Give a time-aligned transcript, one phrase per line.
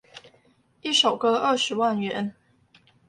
[0.81, 2.33] 一首歌二十萬元